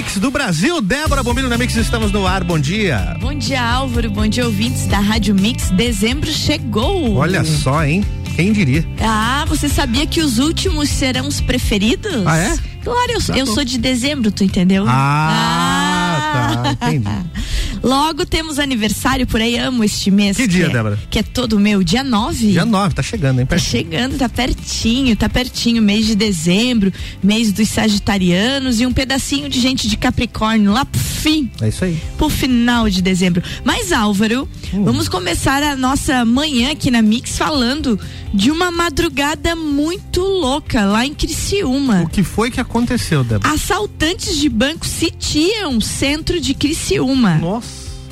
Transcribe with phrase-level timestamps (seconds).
[0.00, 0.80] Mix do Brasil.
[0.80, 2.42] Débora Bombilho na Mix, estamos no ar.
[2.42, 3.18] Bom dia.
[3.20, 4.10] Bom dia, Álvaro.
[4.10, 5.68] Bom dia, ouvintes da Rádio Mix.
[5.72, 7.16] Dezembro chegou.
[7.16, 8.02] Olha só, hein?
[8.34, 8.82] Quem diria?
[8.98, 12.26] Ah, você sabia que os últimos serão os preferidos?
[12.26, 12.58] Ah, é?
[12.82, 14.86] Claro, eu, tá eu sou de dezembro, tu entendeu?
[14.88, 16.76] Ah, ah.
[16.80, 16.86] tá.
[16.86, 17.06] Entendi.
[17.82, 20.36] Logo temos aniversário por aí, amo este mês.
[20.36, 20.98] Que dia, é, Débora?
[21.10, 22.52] Que é todo meu, dia 9.
[22.52, 23.46] Dia 9, tá chegando, hein?
[23.46, 29.48] Tá chegando, tá pertinho, tá pertinho, mês de dezembro, mês dos sagitarianos e um pedacinho
[29.48, 31.50] de gente de Capricórnio lá pro fim.
[31.60, 31.98] É isso aí.
[32.18, 33.42] Pro final de dezembro.
[33.64, 34.84] Mas Álvaro, hum.
[34.84, 37.98] vamos começar a nossa manhã aqui na Mix falando
[38.32, 42.02] de uma madrugada muito louca lá em Criciúma.
[42.02, 43.52] O que foi que aconteceu, Débora?
[43.52, 47.36] Assaltantes de banco sitiam centro de Criciúma.
[47.36, 47.69] Nossa.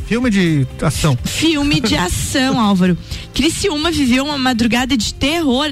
[0.09, 1.19] Filme de ação.
[1.23, 2.97] Filme de ação, Álvaro.
[3.35, 5.71] Criciúma viveu uma madrugada de terror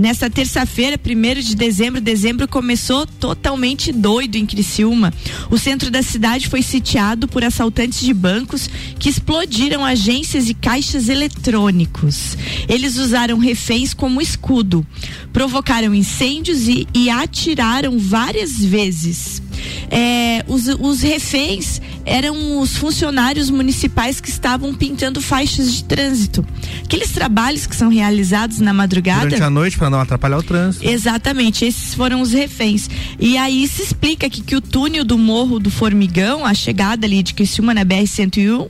[0.00, 5.12] Nesta terça-feira, 1 de dezembro, dezembro começou totalmente doido em Criciúma.
[5.50, 11.10] O centro da cidade foi sitiado por assaltantes de bancos que explodiram agências e caixas
[11.10, 12.34] eletrônicos.
[12.66, 14.86] Eles usaram reféns como escudo,
[15.34, 19.42] provocaram incêndios e, e atiraram várias vezes.
[19.90, 26.44] É, os, os reféns eram os funcionários municipais que estavam pintando faixas de trânsito.
[26.84, 29.26] Aqueles trabalhos que são realizados na madrugada.
[29.26, 30.88] Durante a noite para não atrapalhar o trânsito.
[30.88, 32.88] Exatamente, esses foram os reféns.
[33.18, 37.22] E aí se explica que, que o túnel do Morro do Formigão, a chegada ali
[37.22, 38.68] de Criciúma na BR-101,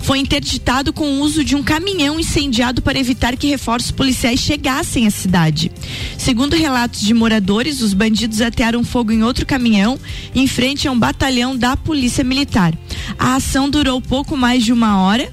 [0.00, 5.06] foi interditado com o uso de um caminhão incendiado para evitar que reforços policiais chegassem
[5.06, 5.70] à cidade.
[6.18, 9.98] Segundo relatos de moradores, os bandidos atearam fogo em outro caminhão
[10.34, 12.72] em frente a um batalhão da Polícia Militar.
[13.18, 15.32] A ação durou pouco mais de uma hora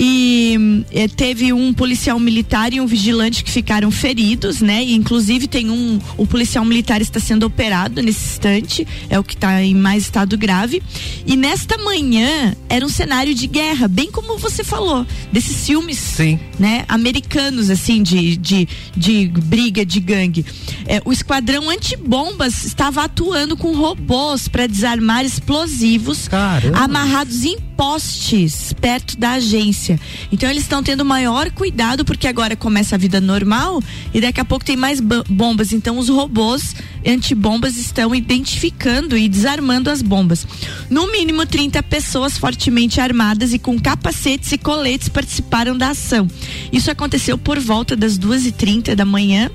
[0.00, 4.84] e eh, teve um policial militar e um vigilante que ficaram feridos, né?
[4.84, 9.34] E, inclusive tem um, o policial militar está sendo operado nesse instante, é o que
[9.34, 10.80] está em mais estado grave.
[11.26, 16.38] E nesta manhã era um cenário de guerra, bem como você falou, desses filmes, Sim.
[16.60, 16.84] né?
[16.88, 20.46] Americanos assim de, de, de briga de gangue.
[20.86, 26.78] É, o esquadrão antibombas estava atuando com robôs para desarmar explosivos Caramba.
[26.78, 30.00] amarrados em postes perto da agência.
[30.32, 33.80] Então eles estão tendo maior cuidado porque agora começa a vida normal
[34.12, 35.72] e daqui a pouco tem mais bombas.
[35.72, 36.74] Então os robôs
[37.06, 40.44] antibombas estão identificando e desarmando as bombas.
[40.90, 46.26] No mínimo 30 pessoas fortemente armadas e com capacetes e coletes participaram da ação.
[46.72, 49.48] Isso aconteceu por volta das duas e trinta da manhã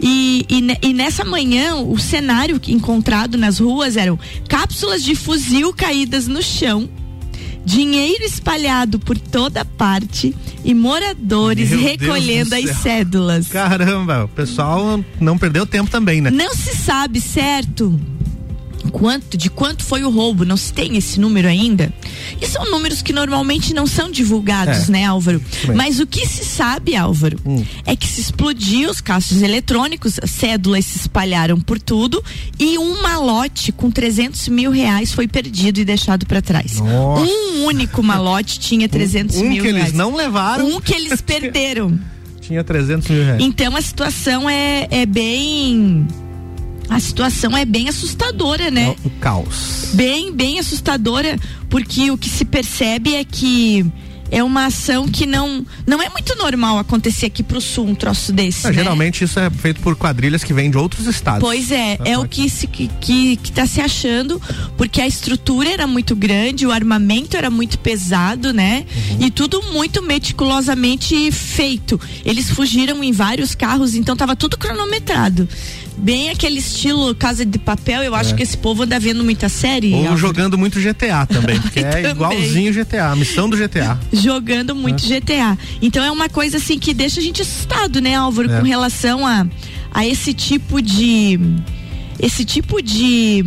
[0.00, 4.16] e, e, e nessa manhã o cenário encontrado nas ruas eram
[4.48, 6.88] cápsulas de fuzil caídas no chão
[7.66, 10.34] dinheiro espalhado por toda parte
[10.64, 13.48] e moradores Meu recolhendo as cédulas.
[13.48, 16.30] Caramba, o pessoal não perdeu tempo também, né?
[16.30, 18.00] Não se sabe, certo?
[18.96, 21.92] Quanto, de quanto foi o roubo, não se tem esse número ainda.
[22.40, 24.92] E são números que normalmente não são divulgados, é.
[24.92, 25.42] né, Álvaro?
[25.74, 27.62] Mas o que se sabe, Álvaro, hum.
[27.84, 32.24] é que se explodiu os caixas eletrônicos, cédulas se espalharam por tudo
[32.58, 36.80] e um malote com 300 mil reais foi perdido e deixado para trás.
[36.80, 37.22] Nossa.
[37.22, 39.88] Um único malote tinha 300 um, um mil que reais.
[39.88, 40.68] eles não levaram.
[40.68, 42.00] Um que eles perderam.
[42.40, 43.42] tinha 300 mil reais.
[43.42, 46.06] Então a situação é, é bem
[46.88, 48.94] a situação é bem assustadora, né?
[49.04, 49.90] É o caos.
[49.94, 51.38] Bem, bem assustadora,
[51.68, 53.84] porque o que se percebe é que
[54.30, 58.32] é uma ação que não não é muito normal acontecer aqui pro sul um troço
[58.32, 58.66] desse.
[58.66, 58.74] É, né?
[58.76, 61.40] Geralmente isso é feito por quadrilhas que vêm de outros estados.
[61.40, 64.40] Pois é, é o que se que, que, que tá se achando,
[64.76, 68.84] porque a estrutura era muito grande, o armamento era muito pesado, né?
[69.12, 69.26] Uhum.
[69.26, 72.00] E tudo muito meticulosamente feito.
[72.24, 75.48] Eles fugiram em vários carros, então tava tudo cronometrado
[75.96, 78.02] bem aquele estilo Casa de Papel.
[78.02, 78.36] Eu acho é.
[78.36, 79.92] que esse povo anda vendo muita série.
[79.92, 80.16] Ou Álvaro.
[80.16, 83.98] jogando muito GTA também, porque é igualzinho GTA, a missão do GTA.
[84.12, 85.20] Jogando muito é.
[85.20, 85.58] GTA.
[85.80, 88.58] Então é uma coisa assim que deixa a gente assustado, né, Álvaro, é.
[88.58, 89.46] com relação a,
[89.92, 91.38] a esse tipo de
[92.18, 93.44] esse tipo de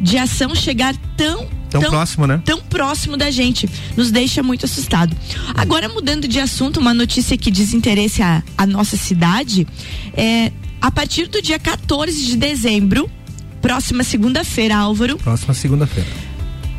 [0.00, 2.42] de ação chegar tão Tão, tão, próximo, né?
[2.44, 3.66] Tão próximo da gente.
[3.96, 5.16] Nos deixa muito assustado.
[5.54, 7.50] Agora, mudando de assunto, uma notícia que
[8.20, 9.66] à, à nossa cidade.
[10.14, 10.52] É,
[10.82, 13.08] a partir do dia 14 de dezembro,
[13.60, 15.16] próxima segunda-feira, Álvaro.
[15.16, 16.10] Próxima segunda-feira.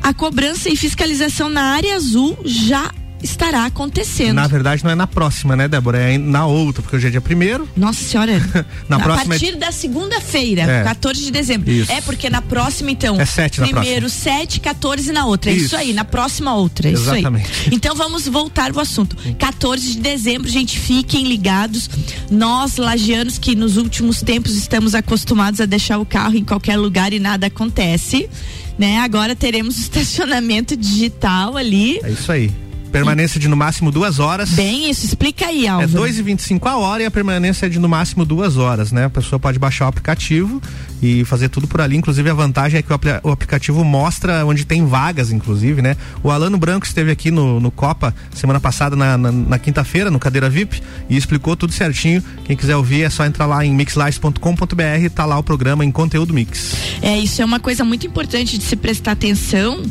[0.03, 2.91] a cobrança e fiscalização na área azul já
[3.23, 4.35] estará acontecendo.
[4.35, 5.97] Na verdade, não é na próxima, né, Débora?
[5.97, 7.67] É na outra, porque hoje é dia primeiro.
[7.75, 8.33] Nossa senhora.
[8.89, 9.55] na a próxima partir é...
[9.55, 10.83] da segunda-feira, É.
[10.83, 11.71] 14 de dezembro.
[11.71, 11.91] Isso.
[11.91, 13.19] É porque na próxima, então.
[13.19, 15.51] É sete na Primeiro 7, 14 na outra.
[15.51, 15.75] É isso, Isso.
[15.77, 16.89] aí, na próxima outra.
[16.89, 17.49] É Exatamente.
[17.49, 17.75] isso aí.
[17.75, 19.15] Então vamos voltar ao assunto.
[19.37, 21.89] 14 de dezembro, gente, fiquem ligados.
[22.29, 27.13] Nós, lagianos, que nos últimos tempos estamos acostumados a deixar o carro em qualquer lugar
[27.13, 28.29] e nada acontece.
[28.77, 28.99] Né?
[28.99, 31.99] Agora teremos o estacionamento digital ali.
[32.03, 32.51] É isso aí.
[32.93, 34.49] Permanência de no máximo duas horas.
[34.51, 35.91] Bem isso, explica aí, É Álvaro.
[35.91, 39.05] 2,25 a hora e a permanência é de no máximo duas horas, né?
[39.05, 40.61] A pessoa pode baixar o aplicativo
[41.01, 41.97] e fazer tudo por ali.
[41.97, 45.97] Inclusive, a vantagem é que o, apli- o aplicativo mostra onde tem vagas, inclusive, né?
[46.23, 50.19] O Alano Branco esteve aqui no, no Copa semana passada, na, na- na quinta-feira, no
[50.19, 52.23] Cadeira VIP, e explicou tudo certinho.
[52.45, 56.33] Quem quiser ouvir é só entrar lá em mixlives.com.br, tá lá o programa em conteúdo
[56.33, 56.75] mix.
[57.01, 59.81] É, isso é uma coisa muito importante de se prestar atenção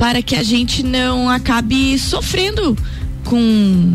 [0.00, 2.74] para que a gente não acabe sofrendo
[3.22, 3.94] com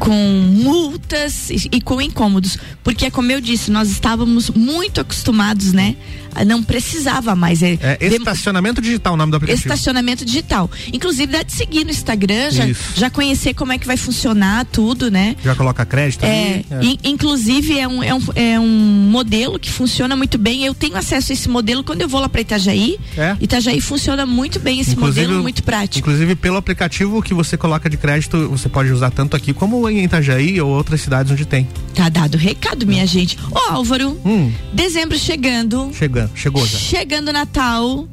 [0.00, 5.96] com multas e, e com incômodos, porque como eu disse, nós estávamos muito acostumados, né?
[6.34, 7.62] A Não precisava mais.
[7.62, 9.66] É, É estacionamento digital o nome do aplicativo.
[9.68, 10.70] Estacionamento digital.
[10.92, 12.64] Inclusive, dá de seguir no Instagram, já,
[12.94, 15.36] já conhecer como é que vai funcionar tudo, né?
[15.44, 16.92] Já coloca crédito É, ali.
[16.92, 20.64] in- inclusive é um, é, um, é um modelo que funciona muito bem.
[20.64, 22.98] Eu tenho acesso a esse modelo quando eu vou lá para Itajaí.
[23.16, 23.36] É?
[23.40, 25.98] Itajaí funciona muito bem esse modelo, muito prático.
[25.98, 30.04] Inclusive, pelo aplicativo que você coloca de crédito, você pode usar tanto aqui como em
[30.04, 31.68] Itajaí ou outras cidades onde tem.
[31.94, 33.36] Tá dado recado, minha gente.
[33.50, 36.78] Ô Álvaro, Hum, dezembro chegando, chegando, chegou já.
[36.78, 38.08] chegando Natal.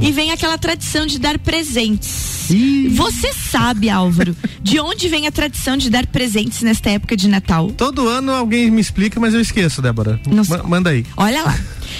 [0.00, 2.48] E vem aquela tradição de dar presentes.
[2.48, 2.88] Ih.
[2.88, 7.70] Você sabe, Álvaro, de onde vem a tradição de dar presentes nesta época de Natal?
[7.72, 10.18] Todo ano alguém me explica, mas eu esqueço, Débora.
[10.48, 11.04] Ma- manda aí.
[11.14, 11.58] Olha lá.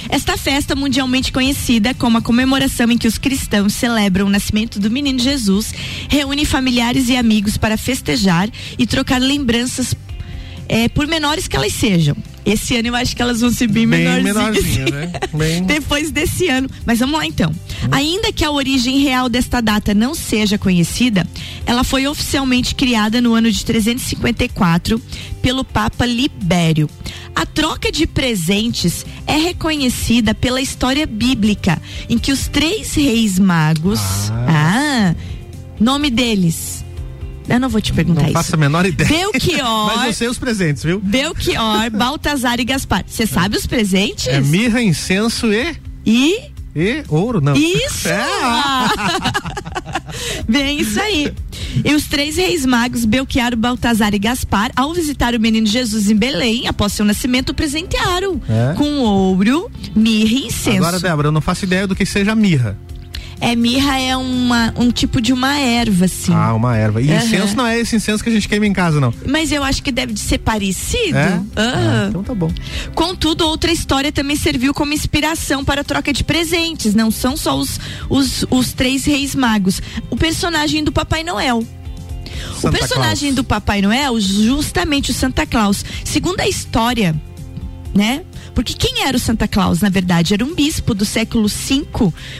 [0.09, 4.91] Esta festa mundialmente conhecida como a comemoração em que os cristãos celebram o nascimento do
[4.91, 5.75] menino Jesus
[6.09, 8.49] reúne familiares e amigos para festejar
[8.79, 9.95] e trocar lembranças,
[10.67, 12.17] eh, por menores que elas sejam.
[12.47, 14.91] Esse ano eu acho que elas vão ser bem, Bem menorzinhas.
[14.91, 15.13] né?
[15.35, 15.65] Bem...
[15.65, 16.71] Depois desse ano.
[16.87, 17.53] Mas vamos lá então.
[17.91, 21.27] Ainda que a origem real desta data não seja conhecida,
[21.67, 25.03] ela foi oficialmente criada no ano de 354
[25.43, 26.89] pelo Papa Libério.
[27.35, 34.01] A troca de presentes é reconhecida pela história bíblica, em que os três reis magos.
[34.49, 35.15] Ah,
[35.79, 36.86] nome deles.
[37.49, 38.35] Eu não vou te perguntar Não isso.
[38.39, 39.09] faço a menor ideia.
[39.09, 39.87] Belchior.
[39.97, 41.01] Mas eu sei os presentes, viu?
[41.01, 43.05] Belchior, Baltazar e Gaspar.
[43.07, 44.27] Você sabe os presentes?
[44.29, 45.77] É mirra, incenso e.
[46.05, 46.41] E
[46.75, 47.55] E ouro, não.
[47.57, 48.09] Isso!
[48.17, 48.27] É.
[50.49, 51.33] Bem, isso aí.
[51.85, 56.17] E os três reis magos, Belchior, Baltazar e Gaspar, ao visitar o menino Jesus em
[56.17, 58.75] Belém, após seu nascimento, o presentearam É?
[58.75, 60.79] com ouro, mirra e incenso.
[60.79, 62.79] Agora, Débora, eu não faço ideia do que seja mirra.
[63.41, 66.33] É, mirra é uma, um tipo de uma erva, assim.
[66.33, 67.03] Ah, uma erva.
[67.03, 67.23] E Aham.
[67.23, 69.13] incenso não é esse incenso que a gente queima em casa, não.
[69.29, 71.19] Mas eu acho que deve de ser parecido.
[71.19, 71.41] É?
[71.55, 72.07] Ah, Aham.
[72.09, 72.51] então tá bom.
[72.95, 76.95] Contudo, outra história também serviu como inspiração para a troca de presentes.
[76.95, 77.79] Não são só os,
[78.09, 79.83] os, os três reis magos.
[80.11, 81.59] O personagem do Papai Noel.
[81.59, 83.35] o Santa personagem Claus.
[83.37, 85.85] do Papai Noel, justamente o Santa Claus.
[86.05, 87.15] Segundo a história,
[87.95, 88.23] né?
[88.55, 90.35] Porque quem era o Santa Claus, na verdade?
[90.35, 91.87] Era um bispo do século V,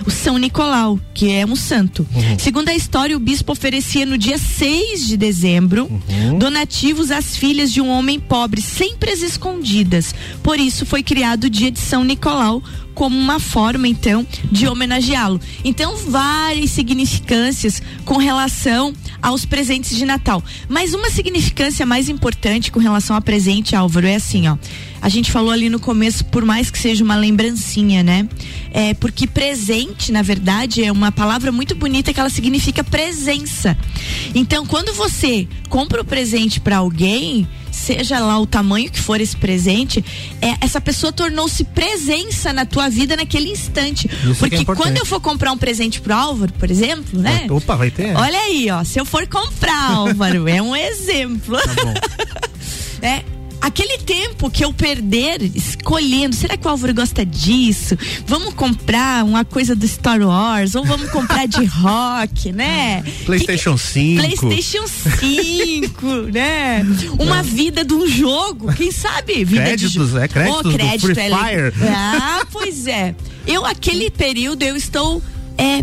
[0.07, 2.07] o São Nicolau, que é um santo.
[2.15, 2.39] Uhum.
[2.39, 6.39] Segundo a história, o bispo oferecia no dia 6 de dezembro Uhum.
[6.39, 10.15] donativos às filhas de um homem pobre, sempre às escondidas.
[10.43, 12.63] Por isso foi criado o dia de São Nicolau
[12.97, 15.39] como uma forma, então, de homenageá-lo.
[15.63, 20.43] Então, várias significâncias com relação aos presentes de Natal.
[20.67, 24.57] Mas uma significância mais importante com relação a presente, Álvaro, é assim, ó.
[25.03, 28.27] A gente falou ali no começo, por mais que seja uma lembrancinha, né?
[28.79, 33.75] É porque presente, na verdade, é uma palavra muito bonita que ela significa presença.
[34.35, 39.35] Então, quando você compra o presente para alguém, seja lá o tamanho que for esse
[39.35, 40.05] presente,
[40.43, 44.09] é, essa pessoa tornou-se presença na tua vida naquele instante.
[44.09, 44.87] que é Porque importante.
[44.87, 47.47] quando eu for comprar um presente pro Álvaro, por exemplo, né?
[47.49, 48.15] Opa, vai ter?
[48.15, 48.85] Olha aí, ó.
[48.85, 51.57] Se eu for comprar, Álvaro, é um exemplo.
[51.57, 51.95] Tá bom.
[53.03, 53.36] É.
[53.67, 57.99] Aquele tempo que eu perder escolhendo, será que o Álvaro gosta disso?
[58.25, 63.03] Vamos comprar uma coisa do Star Wars ou vamos comprar de rock, né?
[63.25, 64.23] PlayStation Que- 5.
[64.23, 66.87] PlayStation 5, né?
[67.19, 69.45] Uma vida de um jogo, quem sabe?
[69.45, 70.19] Vida Créditos, de...
[70.19, 71.73] é, créditos do crédito Free é Fire.
[71.93, 73.17] Ah, pois é.
[73.45, 75.21] Eu, aquele período, eu estou.
[75.59, 75.83] É,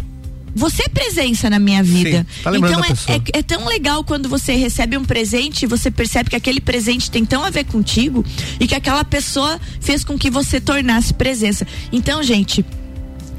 [0.56, 2.26] você é presença na minha vida.
[2.44, 5.90] tá lembrando então é, é, é tão legal quando você recebe um presente e você
[5.90, 8.24] percebe que aquele presente tem tão a ver contigo
[8.60, 11.66] e que aquela pessoa fez com que você tornasse presença.
[11.92, 12.66] Então, gente,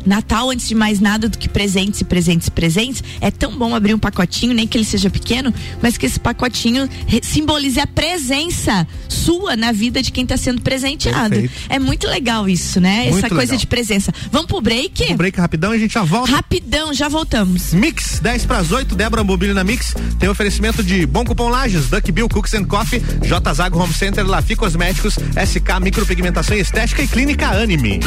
[0.04, 3.74] Natal, antes de mais nada do que presentes e presentes e presentes, é tão bom
[3.74, 6.88] abrir um pacotinho, nem que ele seja pequeno, mas que esse pacotinho
[7.22, 11.30] simbolize a presença sua na vida de quem está sendo presenteado.
[11.30, 11.52] Perfeito.
[11.68, 13.04] É muito legal isso, né?
[13.04, 13.58] Muito Essa coisa legal.
[13.58, 14.12] de presença.
[14.30, 14.92] Vamos pro break?
[14.94, 16.30] Vamos pro break rapidão e a gente já volta.
[16.30, 17.72] Rapidão, já voltamos.
[17.72, 19.94] Mix, 10 para as 8, Débora Mobílio na Mix.
[20.18, 24.26] Tem oferecimento de Bom Cupom Lages, Duck Bill Cooks and Coffee, J Zago Home Center,
[24.26, 28.00] Lafi Cosméticos, SK Micropigmentação Estética e Clínica Anime.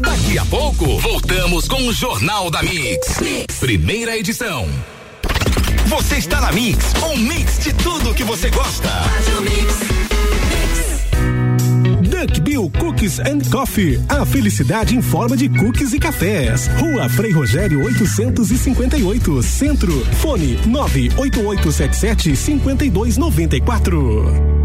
[0.00, 3.18] Daqui a pouco, voltamos com o Jornal da mix.
[3.20, 3.58] mix.
[3.58, 4.68] Primeira edição.
[5.86, 8.88] Você está na Mix, um mix de tudo que você gosta.
[12.02, 14.00] Duck Bill Cookies and Coffee.
[14.08, 16.68] A felicidade em forma de cookies e cafés.
[16.78, 20.06] Rua Frei Rogério 858, Centro.
[20.20, 24.58] Fone 98877 5294.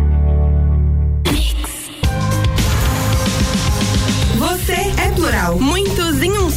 [5.24, 5.57] plural.
[5.57, 6.33] Muitos em um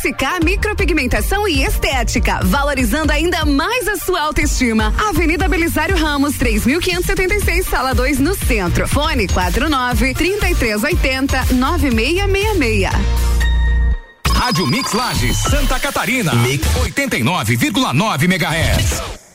[0.00, 4.94] SK Micropigmentação e Estética, valorizando ainda mais a sua autoestima.
[5.08, 8.88] Avenida Belisário Ramos, 3576, sala 2, no centro.
[8.88, 13.30] Fone 49 3380 9666.
[14.34, 16.34] Rádio Mix Lages, Santa Catarina.
[16.34, 19.29] Mix 89,9 MHz.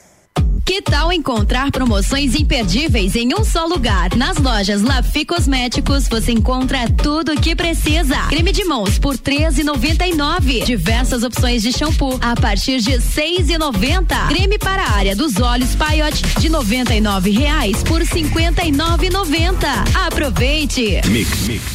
[0.65, 4.15] Que tal encontrar promoções imperdíveis em um só lugar?
[4.15, 8.17] Nas lojas Lafi Cosméticos você encontra tudo o que precisa.
[8.29, 10.65] Creme de mãos por R$13,99.
[10.65, 14.27] Diversas opções de shampoo a partir de R$6,90.
[14.27, 19.67] Creme para a área dos olhos Paiote de 99 reais por R$59,90.
[20.07, 20.99] Aproveite.
[21.07, 21.74] Mix, mix.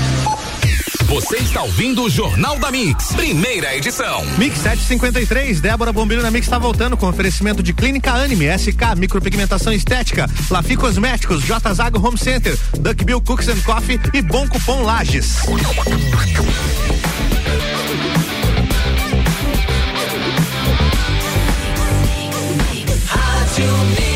[1.11, 4.23] Você está ouvindo o Jornal da Mix, primeira edição.
[4.37, 9.73] Mix 753, Débora Bombilho na Mix está voltando com oferecimento de Clínica Anime, SK, Micropigmentação
[9.73, 14.83] Estética, Lafi Cosméticos, J Zago Home Center, Duck Bill Cooks and Coffee e Bom Cupom
[14.83, 15.39] Lages.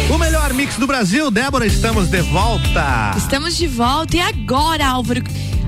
[0.10, 3.12] O melhor mix do Brasil, Débora, estamos de volta.
[3.18, 5.22] Estamos de volta e agora, Álvaro?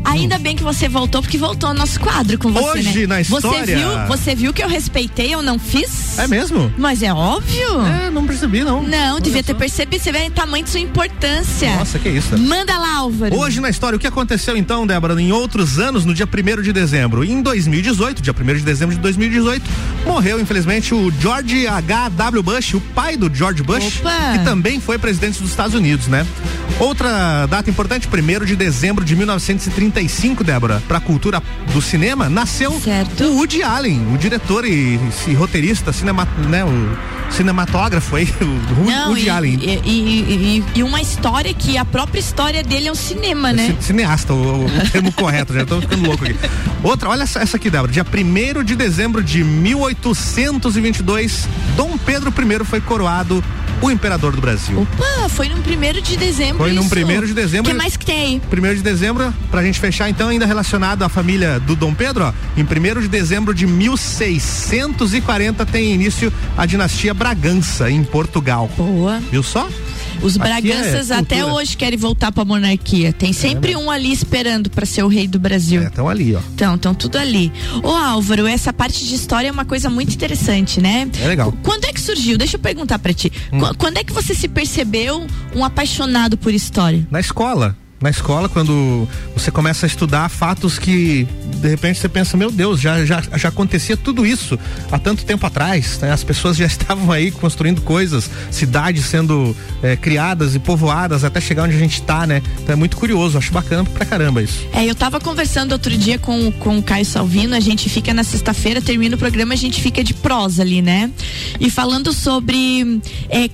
[0.08, 2.80] Ainda bem que você voltou, porque voltou o nosso quadro com você.
[2.80, 3.08] Hoje, né?
[3.08, 3.66] na história.
[3.66, 6.18] Você viu, você viu que eu respeitei, eu não fiz?
[6.18, 6.72] É mesmo?
[6.78, 7.86] Mas é óbvio.
[7.86, 8.82] É, não percebi, não.
[8.84, 9.48] Não, Olha devia só.
[9.48, 10.02] ter percebido.
[10.02, 11.76] Você vê o tamanho de sua importância.
[11.76, 12.38] Nossa, que isso.
[12.38, 13.36] Manda lá, Álvaro.
[13.38, 16.72] Hoje na história, o que aconteceu então, Débora, em outros anos, no dia 1 de
[16.72, 17.24] dezembro?
[17.24, 19.64] Em 2018, dia 1 de dezembro de 2018,
[20.06, 22.44] morreu, infelizmente, o George H.W.
[22.44, 24.38] Bush, o pai do George Bush, Opa.
[24.38, 26.26] que também foi presidente dos Estados Unidos, né?
[26.80, 29.16] Outra data importante, 1 de dezembro de
[29.98, 31.42] 1935, Débora para a cultura
[31.74, 33.24] do cinema, nasceu certo.
[33.24, 38.46] o Woody Allen, o diretor e, e roteirista, cinema, né, o cinematógrafo aí, o
[38.86, 39.60] Não, Woody e, Allen.
[39.60, 43.75] E, e, uma história que a própria história dele é um cinema, né?
[43.80, 46.38] Cineasta, o, o termo correto, já estou ficando louco aqui.
[46.84, 47.92] Outra, olha essa, essa aqui, Débora.
[47.92, 53.44] Dia 1 de dezembro de 1822, Dom Pedro I foi coroado
[53.81, 54.81] o imperador do Brasil.
[54.81, 56.57] Opa, foi no primeiro de dezembro.
[56.57, 57.72] Foi no primeiro de dezembro.
[57.72, 58.41] O que mais que tem aí?
[58.50, 62.34] Primeiro de dezembro, pra gente fechar então, ainda relacionado à família do Dom Pedro, ó,
[62.60, 68.69] em primeiro de dezembro de 1640 tem início a dinastia Bragança, em Portugal.
[68.77, 69.22] Boa.
[69.31, 69.67] Viu só?
[70.22, 73.14] Os Aqui Braganças é até hoje querem voltar pra monarquia.
[73.14, 75.82] Tem sempre um ali esperando pra ser o rei do Brasil.
[75.82, 76.40] É, estão ali, ó.
[76.54, 77.52] Então, estão tudo ali.
[77.84, 81.10] Ô Álvaro, essa parte de história é uma coisa muito interessante, né?
[81.22, 81.54] É legal.
[81.64, 82.38] Quando é que surgiu?
[82.38, 83.32] Deixa eu perguntar pra ti.
[83.54, 83.60] Hum.
[83.60, 87.08] Qu- Quando é que você se percebeu um apaixonado por história?
[87.12, 87.76] Na escola.
[88.00, 92.80] Na escola, quando você começa a estudar fatos que de repente você pensa, meu Deus,
[92.80, 94.58] já, já, já acontecia tudo isso
[94.92, 95.98] há tanto tempo atrás.
[96.00, 96.12] né?
[96.12, 101.63] As pessoas já estavam aí construindo coisas, cidades sendo eh, criadas e povoadas até chegar
[101.63, 102.44] onde a gente tá, né?
[102.62, 104.63] Então é muito curioso, acho bacana pra caramba isso.
[104.74, 108.24] É, eu tava conversando outro dia com, com o Caio Salvino, a gente fica na
[108.24, 111.10] sexta-feira, termina o programa, a gente fica de prosa ali, né?
[111.60, 113.50] E falando sobre é,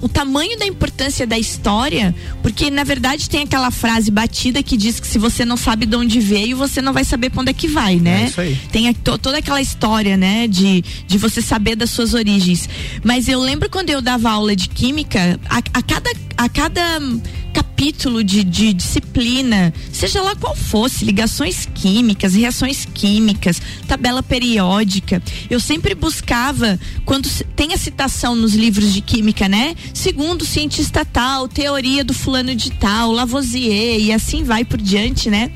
[0.00, 5.00] o tamanho da importância da história, porque na verdade tem aquela frase batida que diz
[5.00, 7.54] que se você não sabe de onde veio, você não vai saber pra onde é
[7.54, 8.22] que vai, né?
[8.22, 8.56] É isso aí.
[8.70, 12.68] Tem a- to- toda aquela história, né, de, de você saber das suas origens.
[13.02, 17.00] Mas eu lembro quando eu dava aula de química, a, a cada, a cada
[17.78, 25.60] capítulo de, de disciplina, seja lá qual fosse, ligações químicas, reações químicas, tabela periódica, eu
[25.60, 29.76] sempre buscava, quando tem a citação nos livros de química, né?
[29.94, 35.48] Segundo cientista tal, teoria do fulano de tal, Lavoisier e assim vai por diante, né?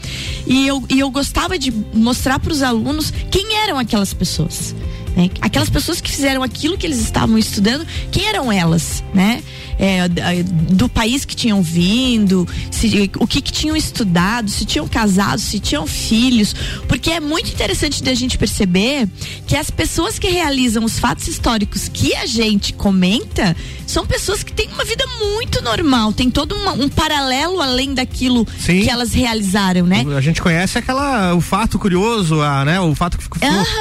[0.46, 4.76] E eu, e eu gostava de mostrar para os alunos quem eram aquelas pessoas.
[5.16, 5.28] né?
[5.40, 9.42] Aquelas pessoas que fizeram aquilo que eles estavam estudando, quem eram elas, né?
[9.84, 10.06] É,
[10.44, 15.58] do país que tinham vindo, se- o que, que tinham estudado, se tinham casado, se
[15.58, 16.54] tinham filhos,
[16.86, 19.08] porque é muito interessante da gente perceber
[19.44, 24.52] que as pessoas que realizam os fatos históricos que a gente comenta são pessoas que
[24.52, 28.82] têm uma vida muito normal, tem todo uma- um paralelo além daquilo Sim.
[28.82, 30.06] que elas realizaram, né?
[30.16, 33.40] A gente conhece aquela o fato curioso, a, né, o fato que ficou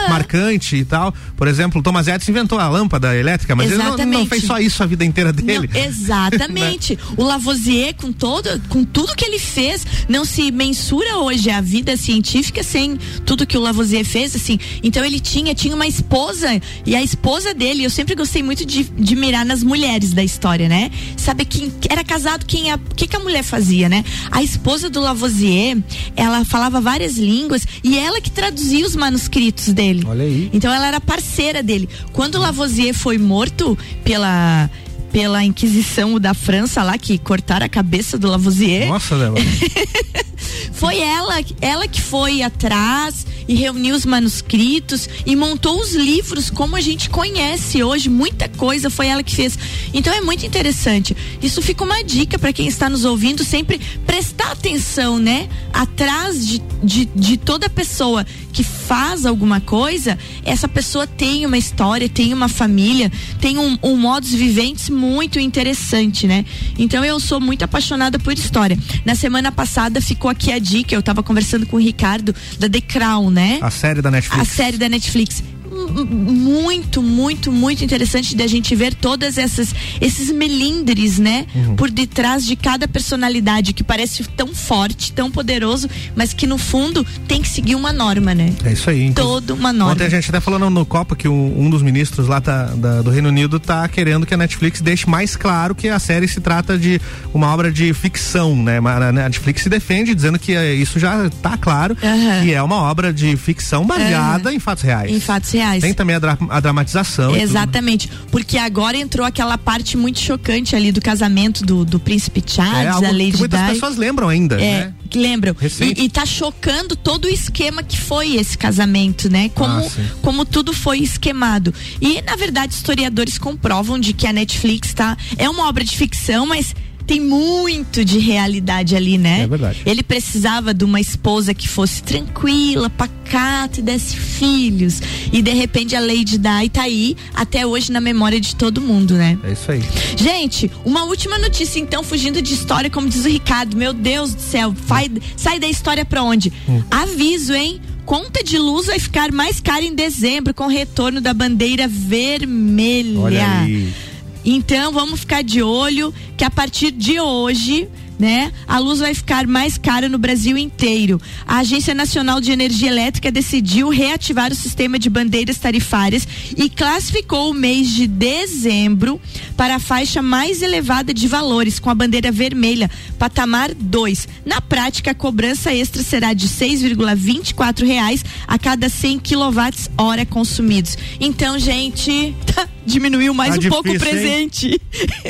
[0.10, 1.14] marcante e tal.
[1.38, 4.30] Por exemplo, o Thomas Edison inventou a lâmpada elétrica, mas ele não, não Exatamente.
[4.30, 5.70] fez só isso a vida inteira dele.
[5.72, 6.98] Não, exatamente.
[7.18, 11.98] O Lavoisier, com todo, com tudo que ele fez, não se mensura hoje a vida
[11.98, 14.58] científica sem tudo que o Lavoisier fez, assim.
[14.82, 18.84] Então ele tinha, tinha uma esposa e a esposa dele, eu sempre gostei muito de,
[18.84, 20.90] de mirar nas mulheres da história, né?
[21.18, 24.04] Saber quem era casado, quem a, o que que a mulher fazia, né?
[24.32, 25.78] A esposa do Lavoisier,
[26.16, 30.04] ela falava várias línguas e ela que traduzia os manuscritos dele.
[30.08, 30.50] Olha aí.
[30.54, 31.90] Então ela era parceira dele.
[32.14, 34.70] Quando Lavoisier foi morto pela
[35.12, 39.44] pela Inquisição da França lá que cortaram a cabeça do Lavoisier, Nossa, Débora.
[40.72, 46.76] foi ela, ela que foi atrás e reuniu os manuscritos e montou os livros como
[46.76, 48.10] a gente conhece hoje.
[48.10, 49.58] Muita coisa foi ela que fez.
[49.94, 51.16] Então é muito interessante.
[51.42, 55.50] Isso fica uma dica para quem está nos ouvindo sempre prestar atenção, né?
[55.74, 62.10] Atrás de, de, de toda pessoa que faz alguma coisa, essa pessoa tem uma história,
[62.10, 66.46] tem uma família, tem um, um modus viventes muito interessante, né?
[66.78, 68.78] Então eu sou muito apaixonada por história.
[69.06, 72.82] Na semana passada ficou aqui a dica, eu tava conversando com o Ricardo da The
[72.82, 73.60] Crown, né?
[73.62, 74.42] A série da Netflix.
[74.42, 75.44] A série da Netflix.
[75.90, 81.46] Muito, muito, muito interessante da gente ver todas essas esses melindres, né?
[81.54, 81.76] Uhum.
[81.76, 87.06] Por detrás de cada personalidade que parece tão forte, tão poderoso, mas que no fundo
[87.28, 88.54] tem que seguir uma norma, né?
[88.64, 89.06] É isso aí.
[89.06, 89.94] Inclu- Toda uma norma.
[89.94, 92.66] Ontem a gente até falou no, no Copa que um, um dos ministros lá tá-
[92.76, 96.28] da- do Reino Unido tá querendo que a Netflix deixe mais claro que a série
[96.28, 97.00] se trata de
[97.34, 98.78] uma obra de ficção, né?
[98.80, 102.44] A Netflix se defende dizendo que eh, isso já tá claro Aham.
[102.44, 105.12] que é uma obra de ficção baseada em fatos reais.
[105.12, 105.71] Em fatos reais.
[105.80, 107.36] Tem também a, dra- a dramatização.
[107.36, 112.50] Exatamente, porque agora entrou aquela parte muito chocante ali do casamento do, do príncipe É
[112.52, 113.74] Charles, algo a Lady que muitas Di.
[113.74, 114.94] pessoas lembram ainda, É, né?
[115.14, 115.56] lembram.
[115.82, 119.50] E, e tá chocando todo o esquema que foi esse casamento, né?
[119.50, 119.90] Como, Ah,
[120.22, 121.74] como tudo foi esquemado.
[122.02, 125.18] E, na verdade, historiadores comprovam de que a Netflix tá.
[125.38, 126.74] É uma obra de ficção, mas
[127.12, 129.42] tem muito de realidade ali, né?
[129.42, 129.82] É verdade.
[129.86, 135.02] Ele precisava de uma esposa que fosse tranquila, pacata e desse filhos.
[135.30, 139.16] E de repente a Lady Di tá aí até hoje na memória de todo mundo,
[139.16, 139.38] né?
[139.44, 139.84] É isso aí.
[140.16, 143.76] Gente, uma última notícia então, fugindo de história, como diz o Ricardo.
[143.76, 146.54] Meu Deus do céu, vai, sai da história pra onde?
[146.90, 147.82] Aviso, hein?
[148.06, 153.20] Conta de luz vai ficar mais cara em dezembro com o retorno da bandeira vermelha.
[153.20, 154.11] Olha aí.
[154.44, 157.88] Então vamos ficar de olho que a partir de hoje,
[158.22, 158.52] né?
[158.68, 161.20] A luz vai ficar mais cara no Brasil inteiro.
[161.48, 167.50] A Agência Nacional de Energia Elétrica decidiu reativar o sistema de bandeiras tarifárias e classificou
[167.50, 169.20] o mês de dezembro
[169.58, 174.28] para a faixa mais elevada de valores, com a bandeira vermelha, patamar 2.
[174.46, 180.96] Na prática, a cobrança extra será de 6,24 reais a cada 100 kWh consumidos.
[181.20, 182.36] Então, gente,
[182.86, 184.50] diminuiu mais Tá um pouco o difícil, hein?
[184.50, 184.82] presente.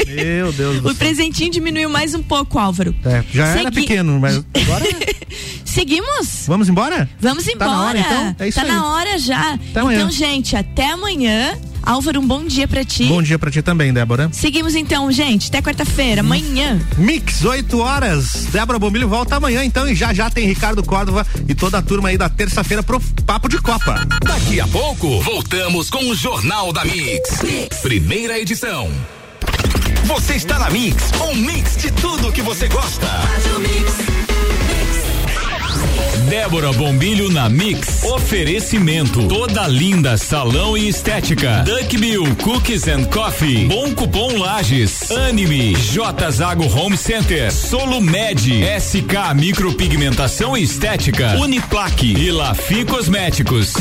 [0.08, 0.96] Meu Deus do O céu.
[0.96, 2.96] presentinho diminuiu mais um pouco, Álvaro.
[3.06, 4.86] É, já era Segui- pequeno, mas agora
[5.66, 6.44] Seguimos?
[6.48, 7.10] vamos embora?
[7.20, 7.70] Vamos embora.
[7.70, 8.36] Tá na hora, então?
[8.40, 8.72] É isso tá aí.
[8.72, 9.60] na hora já.
[9.76, 10.00] amanhã.
[10.00, 11.58] então, gente, até amanhã.
[11.84, 13.06] Álvaro, um bom dia pra ti.
[13.06, 14.30] Bom dia pra ti também, Débora.
[14.32, 15.48] Seguimos então, gente.
[15.48, 16.80] Até quarta-feira, amanhã.
[16.96, 18.46] Mix, 8 horas.
[18.52, 22.10] Débora Bombilho volta amanhã, então, e já já tem Ricardo Córdova e toda a turma
[22.10, 24.06] aí da terça-feira pro Papo de Copa.
[24.24, 27.40] Daqui a pouco, voltamos com o Jornal da Mix.
[27.82, 28.88] Primeira edição.
[30.06, 33.08] Você está na Mix, um mix de tudo que você gosta.
[36.30, 38.04] Débora Bombilho na Mix.
[38.04, 39.28] Oferecimento.
[39.28, 41.64] Toda linda salão e estética.
[41.66, 43.66] Duck Bill Cookies and Coffee.
[43.66, 45.12] Bom Cupom Lages.
[45.12, 45.74] Anime.
[45.76, 47.52] J Zago Home Center.
[47.52, 48.40] Solo Med.
[48.80, 51.36] SK Micropigmentação e Estética.
[51.38, 52.14] Uniplaque.
[52.14, 53.74] E Lafi Cosméticos.